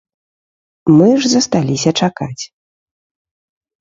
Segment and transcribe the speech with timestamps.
[0.97, 2.41] Мы ж засталіся чакаць.